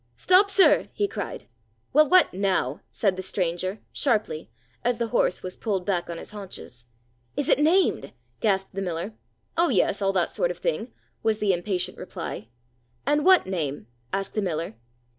[0.15, 1.47] "Stop, sir!" he cried.
[1.93, 4.49] "Well, what now?" said the stranger, sharply,
[4.83, 6.85] as the horse was pulled back on his haunches.
[7.37, 9.13] "Is it named?" gasped the miller.
[9.57, 10.91] "Oh, yes, all that sort of thing,"
[11.21, 12.47] was the impatient reply.
[13.05, 14.73] "And what name?" asked the miller.